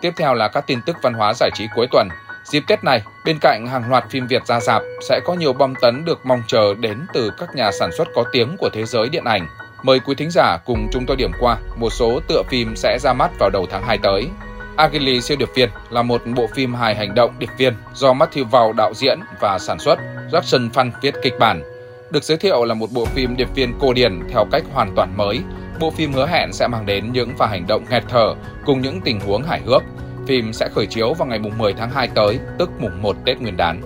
Tiếp 0.01 0.11
theo 0.17 0.35
là 0.35 0.49
các 0.49 0.65
tin 0.67 0.79
tức 0.87 0.97
văn 1.03 1.15
hóa 1.15 1.35
giải 1.35 1.51
trí 1.55 1.65
cuối 1.77 1.87
tuần. 1.93 2.09
Dịp 2.51 2.65
Tết 2.67 2.85
này, 2.85 3.03
bên 3.25 3.39
cạnh 3.41 3.67
hàng 3.67 3.91
loạt 3.91 4.05
phim 4.11 4.27
Việt 4.27 4.47
ra 4.47 4.61
dạp, 4.61 4.83
sẽ 5.09 5.21
có 5.25 5.35
nhiều 5.35 5.53
bom 5.53 5.75
tấn 5.81 6.05
được 6.05 6.27
mong 6.27 6.43
chờ 6.47 6.75
đến 6.81 6.99
từ 7.15 7.31
các 7.39 7.55
nhà 7.55 7.71
sản 7.73 7.91
xuất 7.93 8.09
có 8.15 8.25
tiếng 8.33 8.57
của 8.57 8.69
thế 8.73 8.85
giới 8.85 9.09
điện 9.09 9.25
ảnh. 9.25 9.47
Mời 9.83 10.01
quý 10.01 10.15
thính 10.15 10.31
giả 10.31 10.57
cùng 10.65 10.89
chúng 10.93 11.07
tôi 11.07 11.17
điểm 11.17 11.31
qua 11.41 11.59
một 11.77 11.91
số 11.93 12.21
tựa 12.29 12.43
phim 12.51 12.77
sẽ 12.77 12.99
ra 13.01 13.13
mắt 13.13 13.31
vào 13.39 13.51
đầu 13.51 13.67
tháng 13.71 13.83
2 13.83 13.99
tới. 13.99 14.29
Agili 14.77 15.21
siêu 15.21 15.37
điệp 15.37 15.49
viên 15.55 15.71
là 15.91 16.03
một 16.03 16.23
bộ 16.37 16.47
phim 16.55 16.75
hài 16.75 16.95
hành 16.95 17.15
động 17.15 17.35
điệp 17.39 17.51
viên 17.59 17.75
do 17.95 18.13
Matthew 18.13 18.45
Vaughn 18.45 18.77
đạo 18.77 18.95
diễn 18.95 19.21
và 19.41 19.59
sản 19.59 19.79
xuất, 19.79 19.99
Jackson 20.33 20.71
Phan 20.71 20.93
viết 21.03 21.15
kịch 21.23 21.35
bản. 21.39 21.63
Được 22.11 22.25
giới 22.25 22.39
thiệu 22.39 22.65
là 22.65 22.75
một 22.75 22.91
bộ 22.93 23.05
phim 23.05 23.37
điệp 23.37 23.49
viên 23.55 23.79
cổ 23.81 23.93
điển 23.93 24.21
theo 24.31 24.47
cách 24.53 24.63
hoàn 24.73 24.95
toàn 24.97 25.17
mới. 25.17 25.41
Bộ 25.81 25.91
phim 25.91 26.13
hứa 26.13 26.27
hẹn 26.27 26.53
sẽ 26.53 26.69
mang 26.69 26.87
đến 26.87 27.13
những 27.13 27.37
pha 27.39 27.47
hành 27.47 27.67
động 27.67 27.85
nghẹt 27.91 28.05
thở 28.09 28.35
cùng 28.67 28.81
những 28.81 29.01
tình 29.01 29.21
huống 29.21 29.43
hài 29.43 29.61
hước 29.61 29.83
Phim 30.31 30.53
sẽ 30.53 30.69
khởi 30.69 30.87
chiếu 30.87 31.15
vào 31.15 31.29
ngày 31.29 31.39
10 31.59 31.73
tháng 31.73 31.91
2 31.91 32.09
tới, 32.15 32.39
tức 32.59 32.71
mùng 32.81 33.03
1 33.03 33.17
Tết 33.25 33.41
Nguyên 33.41 33.57
đán. 33.57 33.81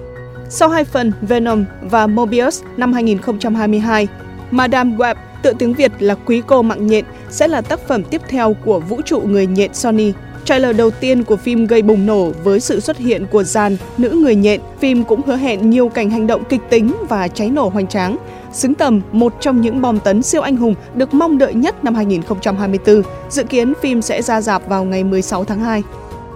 Sau 0.49 0.69
hai 0.69 0.85
phần 0.85 1.12
Venom 1.23 1.64
và 1.82 2.06
Mobius 2.06 2.63
năm 2.77 2.93
2022, 2.93 4.08
Madame 4.51 4.96
Web, 4.96 5.15
tự 5.43 5.53
tiếng 5.58 5.74
Việt 5.74 5.93
là 5.98 6.15
Quý 6.15 6.43
cô 6.46 6.63
mạng 6.63 6.86
nhện, 6.86 7.05
sẽ 7.31 7.48
là 7.48 7.60
tác 7.60 7.81
phẩm 7.89 8.05
tiếp 8.05 8.20
theo 8.29 8.56
của 8.65 8.81
vũ 8.81 9.01
trụ 9.05 9.20
người 9.20 9.46
nhện 9.46 9.74
Sony. 9.74 10.13
Trailer 10.44 10.77
đầu 10.77 10.91
tiên 10.91 11.24
của 11.24 11.36
phim 11.36 11.67
gây 11.67 11.82
bùng 11.82 12.06
nổ 12.06 12.31
với 12.44 12.60
sự 12.60 12.81
xuất 12.81 12.98
hiện 12.98 13.27
của 13.27 13.43
dàn 13.43 13.77
nữ 13.98 14.10
người 14.10 14.34
nhện. 14.34 14.60
Phim 14.79 15.05
cũng 15.05 15.20
hứa 15.27 15.36
hẹn 15.36 15.70
nhiều 15.70 15.89
cảnh 15.89 16.10
hành 16.10 16.27
động 16.27 16.44
kịch 16.44 16.60
tính 16.70 16.93
và 17.08 17.29
cháy 17.29 17.51
nổ 17.51 17.69
hoành 17.69 17.86
tráng. 17.86 18.17
Xứng 18.53 18.74
tầm 18.74 19.01
một 19.13 19.34
trong 19.41 19.60
những 19.60 19.81
bom 19.82 20.01
tấn 20.01 20.22
siêu 20.22 20.43
anh 20.43 20.56
hùng 20.56 20.74
được 20.94 21.15
mong 21.15 21.39
đợi 21.39 21.55
nhất 21.55 21.84
năm 21.84 21.94
2024. 21.94 23.03
Dự 23.31 23.44
kiến 23.44 23.72
phim 23.81 24.03
sẽ 24.03 24.22
ra 24.22 24.41
dạp 24.41 24.69
vào 24.69 24.84
ngày 24.84 25.05
16 25.05 25.44
tháng 25.44 25.60
2. 25.60 25.82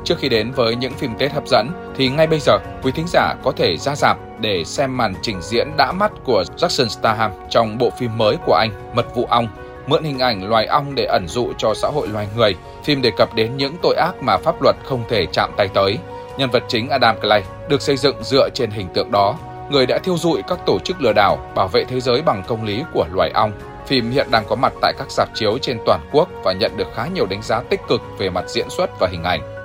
Trước 0.09 0.19
khi 0.19 0.29
đến 0.29 0.51
với 0.51 0.77
những 0.77 0.93
phim 0.93 1.15
Tết 1.19 1.33
hấp 1.33 1.49
dẫn 1.49 1.93
thì 1.97 2.09
ngay 2.09 2.27
bây 2.27 2.41
giờ 2.41 2.59
quý 2.83 2.93
thính 2.93 3.07
giả 3.09 3.35
có 3.45 3.53
thể 3.57 3.77
ra 3.77 3.95
dạp 3.95 4.19
để 4.41 4.65
xem 4.65 4.97
màn 4.97 5.15
trình 5.23 5.43
diễn 5.43 5.77
đã 5.77 5.93
mắt 5.93 6.13
của 6.25 6.45
Jackson 6.57 6.89
Statham 6.89 7.31
trong 7.51 7.79
bộ 7.79 7.91
phim 7.99 8.19
mới 8.19 8.37
của 8.47 8.55
anh 8.55 8.95
Mật 8.95 9.15
vụ 9.15 9.27
ong 9.31 9.49
mượn 9.87 10.05
hình 10.05 10.19
ảnh 10.19 10.49
loài 10.49 10.67
ong 10.67 10.95
để 10.95 11.05
ẩn 11.05 11.29
dụ 11.29 11.53
cho 11.59 11.75
xã 11.75 11.89
hội 11.89 12.09
loài 12.09 12.29
người. 12.37 12.55
Phim 12.85 13.03
đề 13.03 13.11
cập 13.11 13.35
đến 13.35 13.57
những 13.57 13.77
tội 13.83 13.97
ác 13.97 14.23
mà 14.23 14.37
pháp 14.37 14.63
luật 14.63 14.77
không 14.85 15.05
thể 15.09 15.27
chạm 15.33 15.51
tay 15.57 15.69
tới. 15.75 15.99
Nhân 16.39 16.51
vật 16.51 16.63
chính 16.69 16.89
Adam 16.89 17.21
Clay 17.21 17.43
được 17.69 17.83
xây 17.83 17.97
dựng 17.97 18.23
dựa 18.23 18.49
trên 18.55 18.71
hình 18.71 18.89
tượng 18.95 19.11
đó, 19.11 19.39
người 19.71 19.87
đã 19.87 19.99
thiêu 19.99 20.17
dụi 20.19 20.43
các 20.49 20.59
tổ 20.67 20.79
chức 20.79 21.03
lừa 21.03 21.13
đảo, 21.13 21.39
bảo 21.55 21.69
vệ 21.69 21.85
thế 21.85 22.01
giới 22.01 22.23
bằng 22.23 22.43
công 22.49 22.65
lý 22.65 22.83
của 22.95 23.07
loài 23.13 23.31
ong. 23.35 23.53
Phim 23.87 24.11
hiện 24.11 24.27
đang 24.31 24.45
có 24.49 24.57
mặt 24.57 24.73
tại 24.83 24.93
các 24.99 25.11
sạp 25.11 25.29
chiếu 25.35 25.59
trên 25.63 25.79
toàn 25.87 26.01
quốc 26.13 26.29
và 26.45 26.53
nhận 26.53 26.77
được 26.77 26.89
khá 26.95 27.07
nhiều 27.07 27.27
đánh 27.27 27.43
giá 27.43 27.63
tích 27.71 27.81
cực 27.89 28.01
về 28.19 28.31
mặt 28.31 28.45
diễn 28.49 28.71
xuất 28.71 28.91
và 29.01 29.09
hình 29.11 29.23
ảnh. 29.23 29.58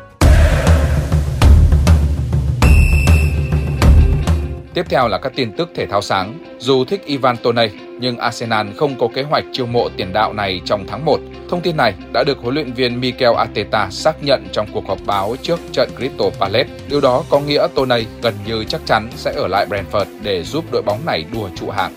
Tiếp 4.73 4.85
theo 4.89 5.07
là 5.07 5.17
các 5.17 5.31
tin 5.35 5.51
tức 5.51 5.69
thể 5.75 5.85
thao 5.85 6.01
sáng. 6.01 6.39
Dù 6.59 6.85
thích 6.85 7.05
Ivan 7.05 7.37
Toney, 7.37 7.69
nhưng 7.99 8.17
Arsenal 8.17 8.67
không 8.77 8.95
có 8.99 9.07
kế 9.13 9.23
hoạch 9.23 9.43
chiêu 9.51 9.65
mộ 9.65 9.89
tiền 9.97 10.13
đạo 10.13 10.33
này 10.33 10.61
trong 10.65 10.85
tháng 10.87 11.05
1. 11.05 11.19
Thông 11.49 11.61
tin 11.61 11.77
này 11.77 11.93
đã 12.13 12.23
được 12.23 12.37
huấn 12.41 12.53
luyện 12.53 12.73
viên 12.73 13.01
Mikel 13.01 13.35
Arteta 13.37 13.89
xác 13.89 14.23
nhận 14.23 14.47
trong 14.51 14.67
cuộc 14.73 14.87
họp 14.87 14.97
báo 15.05 15.35
trước 15.41 15.59
trận 15.71 15.89
Crystal 15.97 16.29
Palace. 16.39 16.69
Điều 16.89 17.01
đó 17.01 17.23
có 17.29 17.39
nghĩa 17.39 17.67
Toney 17.75 18.05
gần 18.21 18.33
như 18.45 18.63
chắc 18.63 18.81
chắn 18.85 19.09
sẽ 19.15 19.33
ở 19.35 19.47
lại 19.47 19.65
Brentford 19.69 20.05
để 20.23 20.43
giúp 20.43 20.65
đội 20.71 20.81
bóng 20.81 21.05
này 21.05 21.25
đua 21.33 21.49
trụ 21.55 21.69
hạng. 21.69 21.93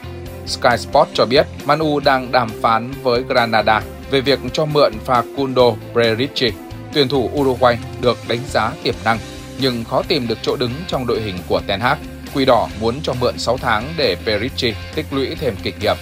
Sky 0.47 0.76
Sport 0.78 1.09
cho 1.14 1.26
biết 1.26 1.47
Manu 1.64 2.00
đang 2.00 2.33
đàm 2.33 2.49
phán 2.62 2.90
với 3.02 3.23
Granada 3.28 3.83
về 4.11 4.21
việc 4.21 4.38
cho 4.52 4.64
mượn 4.64 4.92
Facundo 5.06 5.75
Brerici, 5.92 6.50
Tuyển 6.92 7.09
thủ 7.09 7.30
Uruguay 7.35 7.78
được 8.00 8.18
đánh 8.28 8.40
giá 8.49 8.73
tiềm 8.83 8.95
năng 9.04 9.18
nhưng 9.61 9.85
khó 9.85 10.02
tìm 10.09 10.28
được 10.28 10.38
chỗ 10.42 10.56
đứng 10.56 10.71
trong 10.87 11.06
đội 11.06 11.21
hình 11.21 11.37
của 11.49 11.61
Ten 11.66 11.80
Hag. 11.80 11.99
Quỷ 12.37 12.45
đỏ 12.45 12.69
muốn 12.81 12.95
cho 13.02 13.12
mượn 13.21 13.38
6 13.38 13.59
tháng 13.59 13.95
để 13.97 14.16
Perici 14.26 14.75
tích 14.95 15.07
lũy 15.11 15.35
thêm 15.40 15.55
kinh 15.62 15.75
nghiệm. 15.81 15.97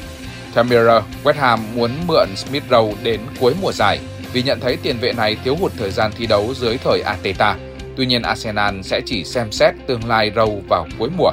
Theo 0.55 0.65
Mirror, 0.65 1.03
West 1.25 1.35
Ham 1.35 1.61
muốn 1.75 1.91
mượn 2.07 2.29
Smith 2.37 2.65
Rowe 2.71 2.93
đến 3.03 3.21
cuối 3.41 3.55
mùa 3.63 3.73
giải 3.73 3.99
vì 4.33 4.43
nhận 4.43 4.61
thấy 4.61 4.77
tiền 4.83 4.97
vệ 5.01 5.13
này 5.13 5.37
thiếu 5.45 5.57
hụt 5.61 5.73
thời 5.79 5.91
gian 5.91 6.13
thi 6.17 6.27
đấu 6.27 6.55
dưới 6.55 6.79
thời 6.85 7.01
Ateta. 7.01 7.57
Tuy 7.97 8.07
nhiên 8.07 8.23
Arsenal 8.23 8.81
sẽ 8.83 9.01
chỉ 9.07 9.25
xem 9.25 9.53
xét 9.53 9.75
tương 9.87 10.09
lai 10.09 10.33
Rowe 10.35 10.61
vào 10.69 10.87
cuối 10.99 11.09
mùa. 11.17 11.33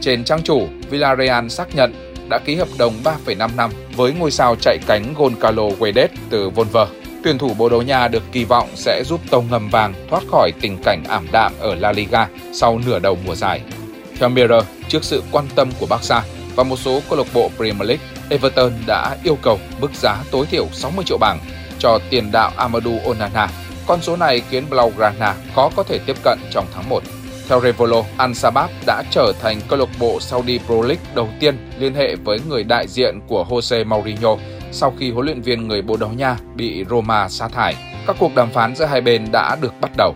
Trên 0.00 0.24
trang 0.24 0.42
chủ, 0.42 0.68
Villarreal 0.90 1.48
xác 1.48 1.74
nhận 1.74 2.14
đã 2.30 2.38
ký 2.38 2.54
hợp 2.54 2.68
đồng 2.78 2.94
3,5 3.04 3.56
năm 3.56 3.70
với 3.96 4.12
ngôi 4.12 4.30
sao 4.30 4.56
chạy 4.60 4.78
cánh 4.86 5.14
Goncalo 5.14 5.68
Guedes 5.78 6.10
từ 6.30 6.50
Volver. 6.50 6.88
Tuyển 7.24 7.38
thủ 7.38 7.54
Bồ 7.58 7.68
Đào 7.68 7.82
Nha 7.82 8.08
được 8.08 8.22
kỳ 8.32 8.44
vọng 8.44 8.68
sẽ 8.74 9.02
giúp 9.06 9.20
tàu 9.30 9.42
ngầm 9.50 9.68
vàng 9.68 9.94
thoát 10.10 10.22
khỏi 10.30 10.52
tình 10.60 10.78
cảnh 10.84 11.04
ảm 11.08 11.26
đạm 11.32 11.52
ở 11.60 11.74
La 11.74 11.92
Liga 11.92 12.28
sau 12.52 12.80
nửa 12.86 12.98
đầu 12.98 13.18
mùa 13.26 13.34
giải. 13.34 13.60
Theo 14.18 14.28
Mirror, 14.28 14.64
trước 14.88 15.04
sự 15.04 15.22
quan 15.32 15.44
tâm 15.54 15.70
của 15.80 15.86
Barca 15.86 16.22
và 16.56 16.64
một 16.64 16.76
số 16.76 17.00
câu 17.08 17.18
lạc 17.18 17.26
bộ 17.34 17.50
Premier 17.56 17.88
League, 17.88 18.04
Everton 18.28 18.72
đã 18.86 19.16
yêu 19.24 19.38
cầu 19.42 19.58
mức 19.80 19.94
giá 19.94 20.16
tối 20.30 20.46
thiểu 20.46 20.66
60 20.72 21.04
triệu 21.04 21.18
bảng 21.18 21.38
cho 21.78 21.98
tiền 22.10 22.32
đạo 22.32 22.50
Amadou 22.56 23.00
Onana. 23.06 23.48
Con 23.86 24.02
số 24.02 24.16
này 24.16 24.42
khiến 24.50 24.64
Blaugrana 24.70 25.34
khó 25.54 25.70
có 25.76 25.82
thể 25.82 25.98
tiếp 26.06 26.16
cận 26.24 26.38
trong 26.50 26.66
tháng 26.74 26.88
1. 26.88 27.02
Theo 27.48 27.60
Revolo, 27.60 28.02
Al 28.16 28.32
Sabab 28.32 28.70
đã 28.86 29.02
trở 29.10 29.32
thành 29.40 29.60
câu 29.68 29.78
lạc 29.78 29.88
bộ 29.98 30.20
Saudi 30.20 30.58
Pro 30.58 30.74
League 30.74 31.04
đầu 31.14 31.28
tiên 31.40 31.70
liên 31.78 31.94
hệ 31.94 32.16
với 32.16 32.38
người 32.48 32.64
đại 32.64 32.86
diện 32.88 33.20
của 33.26 33.46
Jose 33.48 33.86
Mourinho 33.86 34.36
sau 34.72 34.94
khi 34.98 35.10
huấn 35.10 35.26
luyện 35.26 35.42
viên 35.42 35.68
người 35.68 35.82
Bồ 35.82 35.96
Đào 35.96 36.10
Nha 36.16 36.36
bị 36.54 36.84
Roma 36.90 37.28
sa 37.28 37.48
thải. 37.48 37.74
Các 38.06 38.16
cuộc 38.18 38.34
đàm 38.34 38.50
phán 38.50 38.76
giữa 38.76 38.84
hai 38.84 39.00
bên 39.00 39.26
đã 39.32 39.56
được 39.60 39.72
bắt 39.80 39.90
đầu. 39.96 40.14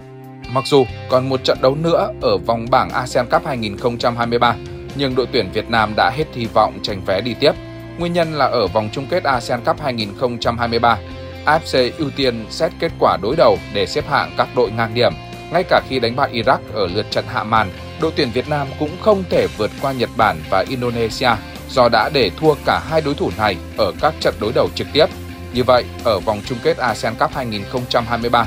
Mặc 0.54 0.64
dù 0.66 0.86
còn 1.08 1.28
một 1.28 1.44
trận 1.44 1.58
đấu 1.62 1.74
nữa 1.74 2.08
ở 2.20 2.38
vòng 2.38 2.66
bảng 2.70 2.90
ASEAN 2.90 3.26
Cup 3.30 3.46
2023, 3.46 4.56
nhưng 4.94 5.14
đội 5.14 5.26
tuyển 5.32 5.50
Việt 5.52 5.70
Nam 5.70 5.92
đã 5.96 6.10
hết 6.16 6.24
hy 6.34 6.46
vọng 6.54 6.78
tranh 6.82 7.02
vé 7.06 7.20
đi 7.20 7.34
tiếp. 7.34 7.52
Nguyên 7.98 8.12
nhân 8.12 8.32
là 8.32 8.46
ở 8.46 8.66
vòng 8.66 8.88
chung 8.92 9.06
kết 9.10 9.24
ASEAN 9.24 9.64
Cup 9.64 9.80
2023, 9.80 10.98
AFC 11.46 11.90
ưu 11.98 12.10
tiên 12.16 12.46
xét 12.50 12.72
kết 12.78 12.92
quả 12.98 13.16
đối 13.22 13.36
đầu 13.36 13.58
để 13.74 13.86
xếp 13.86 14.04
hạng 14.08 14.32
các 14.36 14.48
đội 14.56 14.70
ngang 14.70 14.94
điểm. 14.94 15.12
Ngay 15.52 15.64
cả 15.68 15.80
khi 15.88 16.00
đánh 16.00 16.16
bại 16.16 16.30
Iraq 16.32 16.58
ở 16.74 16.86
lượt 16.94 17.06
trận 17.10 17.24
hạ 17.28 17.44
màn, 17.44 17.70
đội 18.00 18.12
tuyển 18.16 18.30
Việt 18.34 18.48
Nam 18.48 18.68
cũng 18.78 18.96
không 19.00 19.24
thể 19.30 19.46
vượt 19.56 19.70
qua 19.82 19.92
Nhật 19.92 20.10
Bản 20.16 20.36
và 20.50 20.64
Indonesia 20.68 21.30
do 21.70 21.88
đã 21.88 22.10
để 22.14 22.30
thua 22.40 22.54
cả 22.66 22.80
hai 22.90 23.00
đối 23.00 23.14
thủ 23.14 23.30
này 23.38 23.56
ở 23.76 23.92
các 24.00 24.14
trận 24.20 24.34
đối 24.40 24.52
đầu 24.54 24.68
trực 24.74 24.86
tiếp. 24.92 25.06
Như 25.54 25.64
vậy, 25.64 25.84
ở 26.04 26.18
vòng 26.18 26.40
chung 26.46 26.58
kết 26.62 26.76
ASEAN 26.76 27.14
Cup 27.14 27.34
2023, 27.34 28.46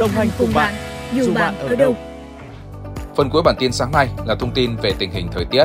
đồng 0.00 0.10
hành 0.10 0.28
cùng 0.38 0.50
bạn, 0.54 0.74
dù, 1.14 1.34
bạn 1.34 1.54
ở 1.58 1.76
đâu. 1.76 1.96
Phần 3.16 3.30
cuối 3.30 3.42
bản 3.42 3.54
tin 3.58 3.72
sáng 3.72 3.92
nay 3.92 4.08
là 4.26 4.34
thông 4.34 4.50
tin 4.54 4.76
về 4.76 4.92
tình 4.98 5.10
hình 5.10 5.28
thời 5.32 5.44
tiết. 5.44 5.64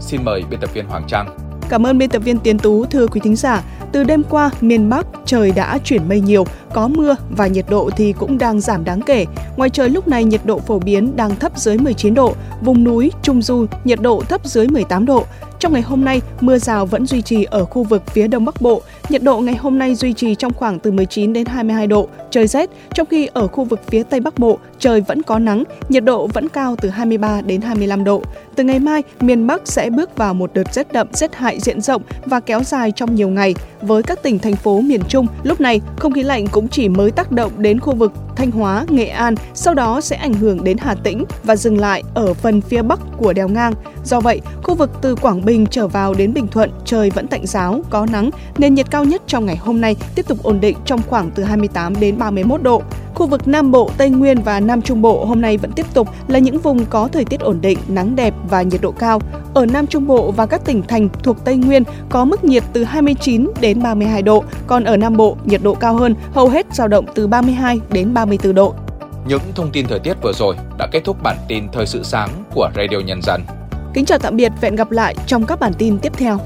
Xin 0.00 0.24
mời 0.24 0.42
biên 0.50 0.60
tập 0.60 0.70
viên 0.74 0.86
Hoàng 0.86 1.04
Trang. 1.08 1.36
Cảm 1.68 1.86
ơn 1.86 1.98
biên 1.98 2.10
tập 2.10 2.22
viên 2.24 2.38
Tiến 2.38 2.58
Tú, 2.58 2.84
thưa 2.84 3.06
quý 3.06 3.20
thính 3.24 3.36
giả. 3.36 3.62
Từ 3.92 4.04
đêm 4.04 4.22
qua, 4.30 4.50
miền 4.60 4.88
Bắc 4.88 5.06
trời 5.24 5.52
đã 5.52 5.78
chuyển 5.84 6.08
mây 6.08 6.20
nhiều, 6.20 6.44
có 6.72 6.88
mưa 6.88 7.16
và 7.30 7.46
nhiệt 7.46 7.64
độ 7.70 7.90
thì 7.96 8.12
cũng 8.12 8.38
đang 8.38 8.60
giảm 8.60 8.84
đáng 8.84 9.00
kể. 9.02 9.26
Ngoài 9.56 9.70
trời 9.70 9.88
lúc 9.88 10.08
này 10.08 10.24
nhiệt 10.24 10.40
độ 10.44 10.58
phổ 10.58 10.78
biến 10.78 11.16
đang 11.16 11.36
thấp 11.36 11.58
dưới 11.58 11.78
19 11.78 12.14
độ, 12.14 12.34
vùng 12.60 12.84
núi, 12.84 13.10
trung 13.22 13.42
du 13.42 13.66
nhiệt 13.84 14.00
độ 14.00 14.22
thấp 14.28 14.46
dưới 14.46 14.68
18 14.68 15.06
độ. 15.06 15.24
Trong 15.58 15.72
ngày 15.72 15.82
hôm 15.82 16.04
nay, 16.04 16.20
mưa 16.40 16.58
rào 16.58 16.86
vẫn 16.86 17.06
duy 17.06 17.22
trì 17.22 17.44
ở 17.44 17.64
khu 17.64 17.82
vực 17.82 18.02
phía 18.06 18.28
Đông 18.28 18.44
Bắc 18.44 18.60
Bộ. 18.60 18.82
Nhiệt 19.08 19.22
độ 19.22 19.40
ngày 19.40 19.54
hôm 19.54 19.78
nay 19.78 19.94
duy 19.94 20.12
trì 20.12 20.34
trong 20.34 20.52
khoảng 20.52 20.78
từ 20.78 20.90
19 20.90 21.32
đến 21.32 21.46
22 21.46 21.86
độ, 21.86 22.08
trời 22.34 22.46
rét, 22.46 22.70
trong 22.94 23.06
khi 23.06 23.28
ở 23.32 23.46
khu 23.46 23.64
vực 23.64 23.80
phía 23.86 24.02
Tây 24.02 24.20
Bắc 24.20 24.38
Bộ, 24.38 24.58
trời 24.78 25.00
vẫn 25.00 25.22
có 25.22 25.38
nắng, 25.38 25.64
nhiệt 25.88 26.04
độ 26.04 26.26
vẫn 26.26 26.48
cao 26.48 26.76
từ 26.80 26.88
23 26.88 27.40
đến 27.40 27.60
25 27.60 28.04
độ. 28.04 28.22
Từ 28.56 28.64
ngày 28.64 28.78
mai, 28.78 29.02
miền 29.20 29.46
Bắc 29.46 29.68
sẽ 29.68 29.90
bước 29.90 30.16
vào 30.16 30.34
một 30.34 30.50
đợt 30.54 30.74
rét 30.74 30.92
đậm, 30.92 31.08
rét 31.12 31.34
hại 31.34 31.60
diện 31.60 31.80
rộng 31.80 32.02
và 32.24 32.40
kéo 32.40 32.62
dài 32.62 32.92
trong 32.96 33.14
nhiều 33.14 33.28
ngày. 33.28 33.54
Với 33.82 34.02
các 34.02 34.22
tỉnh 34.22 34.38
thành 34.38 34.56
phố 34.56 34.80
miền 34.80 35.00
Trung, 35.08 35.26
lúc 35.42 35.60
này 35.60 35.80
không 35.96 36.12
khí 36.12 36.22
lạnh 36.22 36.46
cũng 36.46 36.68
chỉ 36.68 36.88
mới 36.88 37.10
tác 37.10 37.32
động 37.32 37.52
đến 37.58 37.80
khu 37.80 37.94
vực 37.94 38.12
Thanh 38.36 38.50
Hóa, 38.50 38.84
Nghệ 38.88 39.06
An, 39.06 39.34
sau 39.54 39.74
đó 39.74 40.00
sẽ 40.00 40.16
ảnh 40.16 40.34
hưởng 40.34 40.64
đến 40.64 40.78
Hà 40.78 40.94
Tĩnh 40.94 41.24
và 41.42 41.56
dừng 41.56 41.78
lại 41.78 42.02
ở 42.14 42.34
phần 42.34 42.60
phía 42.60 42.82
bắc 42.82 43.00
của 43.16 43.32
đèo 43.32 43.48
ngang. 43.48 43.74
Do 44.04 44.20
vậy, 44.20 44.40
khu 44.62 44.74
vực 44.74 44.90
từ 45.02 45.16
Quảng 45.16 45.44
Bình 45.44 45.66
trở 45.70 45.88
vào 45.88 46.14
đến 46.14 46.34
Bình 46.34 46.48
Thuận 46.48 46.70
trời 46.84 47.10
vẫn 47.10 47.28
tạnh 47.28 47.46
giáo, 47.46 47.80
có 47.90 48.06
nắng, 48.12 48.30
nên 48.58 48.74
nhiệt 48.74 48.90
cao 48.90 49.04
nhất 49.04 49.22
trong 49.26 49.46
ngày 49.46 49.56
hôm 49.56 49.80
nay 49.80 49.96
tiếp 50.14 50.28
tục 50.28 50.38
ổn 50.42 50.60
định 50.60 50.76
trong 50.84 51.00
khoảng 51.08 51.30
từ 51.30 51.42
28 51.42 52.00
đến 52.00 52.18
31 52.24 52.62
độ. 52.62 52.82
Khu 53.14 53.26
vực 53.26 53.48
Nam 53.48 53.70
Bộ, 53.70 53.90
Tây 53.96 54.10
Nguyên 54.10 54.42
và 54.42 54.60
Nam 54.60 54.82
Trung 54.82 55.02
Bộ 55.02 55.24
hôm 55.24 55.40
nay 55.40 55.56
vẫn 55.56 55.72
tiếp 55.72 55.86
tục 55.94 56.08
là 56.28 56.38
những 56.38 56.58
vùng 56.58 56.86
có 56.86 57.08
thời 57.12 57.24
tiết 57.24 57.40
ổn 57.40 57.60
định, 57.60 57.78
nắng 57.88 58.16
đẹp 58.16 58.34
và 58.50 58.62
nhiệt 58.62 58.80
độ 58.80 58.92
cao. 58.92 59.20
Ở 59.54 59.66
Nam 59.66 59.86
Trung 59.86 60.06
Bộ 60.06 60.30
và 60.30 60.46
các 60.46 60.64
tỉnh 60.64 60.82
thành 60.82 61.08
thuộc 61.22 61.44
Tây 61.44 61.56
Nguyên 61.56 61.82
có 62.08 62.24
mức 62.24 62.44
nhiệt 62.44 62.62
từ 62.72 62.84
29 62.84 63.46
đến 63.60 63.82
32 63.82 64.22
độ, 64.22 64.44
còn 64.66 64.84
ở 64.84 64.96
Nam 64.96 65.16
Bộ 65.16 65.36
nhiệt 65.44 65.62
độ 65.62 65.74
cao 65.74 65.94
hơn, 65.94 66.14
hầu 66.32 66.48
hết 66.48 66.66
dao 66.72 66.88
động 66.88 67.04
từ 67.14 67.26
32 67.26 67.80
đến 67.90 68.14
34 68.14 68.54
độ. 68.54 68.74
Những 69.26 69.40
thông 69.54 69.70
tin 69.70 69.86
thời 69.86 69.98
tiết 69.98 70.14
vừa 70.22 70.32
rồi 70.32 70.56
đã 70.78 70.86
kết 70.92 71.00
thúc 71.04 71.22
bản 71.22 71.36
tin 71.48 71.68
thời 71.72 71.86
sự 71.86 72.02
sáng 72.02 72.30
của 72.54 72.70
Radio 72.76 72.98
Nhân 73.06 73.20
dân. 73.22 73.42
Kính 73.94 74.04
chào 74.04 74.18
tạm 74.18 74.36
biệt 74.36 74.52
và 74.60 74.68
hẹn 74.68 74.76
gặp 74.76 74.90
lại 74.90 75.14
trong 75.26 75.46
các 75.46 75.60
bản 75.60 75.72
tin 75.78 75.98
tiếp 75.98 76.12
theo. 76.16 76.38